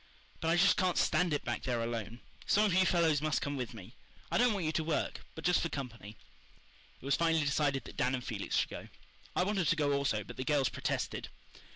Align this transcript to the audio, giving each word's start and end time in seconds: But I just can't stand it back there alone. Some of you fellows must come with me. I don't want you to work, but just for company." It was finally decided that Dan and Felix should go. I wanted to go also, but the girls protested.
But 0.39 0.47
I 0.47 0.57
just 0.57 0.77
can't 0.77 0.97
stand 0.97 1.31
it 1.31 1.45
back 1.45 1.61
there 1.61 1.79
alone. 1.83 2.21
Some 2.47 2.65
of 2.65 2.73
you 2.73 2.87
fellows 2.87 3.21
must 3.21 3.39
come 3.43 3.55
with 3.55 3.75
me. 3.75 3.93
I 4.31 4.39
don't 4.39 4.51
want 4.51 4.65
you 4.65 4.71
to 4.71 4.83
work, 4.83 5.19
but 5.35 5.43
just 5.43 5.59
for 5.61 5.69
company." 5.69 6.17
It 6.99 7.05
was 7.05 7.15
finally 7.15 7.45
decided 7.45 7.83
that 7.83 7.97
Dan 7.97 8.15
and 8.15 8.23
Felix 8.25 8.55
should 8.57 8.69
go. 8.69 8.87
I 9.35 9.43
wanted 9.43 9.67
to 9.67 9.75
go 9.75 9.93
also, 9.93 10.23
but 10.23 10.37
the 10.37 10.43
girls 10.43 10.69
protested. 10.69 11.29